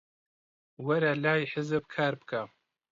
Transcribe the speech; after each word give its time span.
وەرە 0.87 1.11
لای 1.23 1.43
حیزب 1.51 1.83
کار 1.93 2.13
بکە. 2.19 2.41